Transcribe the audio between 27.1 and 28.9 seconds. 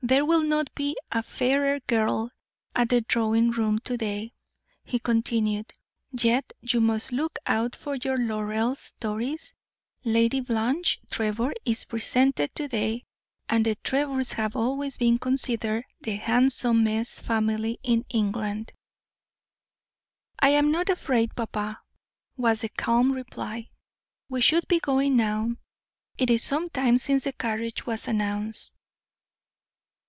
the carriage was announced."